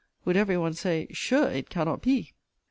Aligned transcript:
would 0.25 0.35
every 0.35 0.57
one 0.57 0.73
say; 0.73 1.05
sure 1.11 1.47
it 1.49 1.69
cannot 1.69 2.01
be! 2.01 2.33